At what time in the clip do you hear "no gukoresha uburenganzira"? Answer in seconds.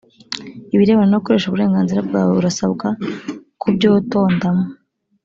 1.11-1.99